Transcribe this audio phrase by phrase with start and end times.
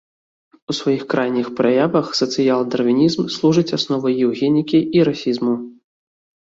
[0.71, 5.55] У сваіх крайніх праявах сацыял-дарвінізм служыць асновай еўгенікі і расізму.